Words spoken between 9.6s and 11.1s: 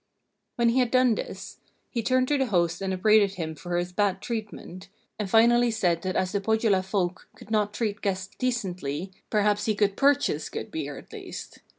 he could purchase good beer